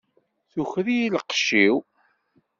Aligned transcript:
Tuker-iyi 0.51 1.07
lqecc-iw! 1.15 1.75